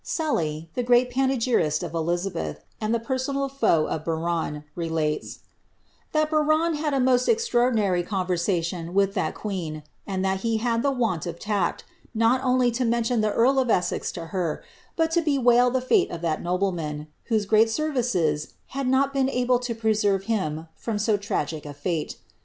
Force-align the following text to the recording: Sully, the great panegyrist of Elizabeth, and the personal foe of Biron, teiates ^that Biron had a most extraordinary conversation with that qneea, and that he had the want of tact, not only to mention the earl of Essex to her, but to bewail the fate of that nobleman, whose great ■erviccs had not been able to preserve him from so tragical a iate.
Sully, 0.03 0.67
the 0.73 0.81
great 0.81 1.11
panegyrist 1.11 1.83
of 1.83 1.93
Elizabeth, 1.93 2.65
and 2.81 2.91
the 2.91 2.99
personal 2.99 3.47
foe 3.47 3.85
of 3.85 4.03
Biron, 4.03 4.63
teiates 4.75 5.41
^that 6.11 6.31
Biron 6.31 6.73
had 6.73 6.95
a 6.95 6.99
most 6.99 7.29
extraordinary 7.29 8.01
conversation 8.01 8.95
with 8.95 9.13
that 9.13 9.35
qneea, 9.35 9.83
and 10.07 10.25
that 10.25 10.39
he 10.39 10.57
had 10.57 10.81
the 10.81 10.89
want 10.89 11.27
of 11.27 11.37
tact, 11.39 11.83
not 12.15 12.41
only 12.43 12.71
to 12.71 12.83
mention 12.83 13.21
the 13.21 13.31
earl 13.31 13.59
of 13.59 13.69
Essex 13.69 14.11
to 14.13 14.25
her, 14.33 14.63
but 14.95 15.11
to 15.11 15.21
bewail 15.21 15.69
the 15.69 15.81
fate 15.81 16.09
of 16.09 16.21
that 16.21 16.41
nobleman, 16.41 17.05
whose 17.25 17.45
great 17.45 17.67
■erviccs 17.67 18.53
had 18.69 18.87
not 18.87 19.13
been 19.13 19.29
able 19.29 19.59
to 19.59 19.75
preserve 19.75 20.23
him 20.23 20.67
from 20.75 20.97
so 20.97 21.15
tragical 21.15 21.69
a 21.69 21.73
iate. 21.75 22.15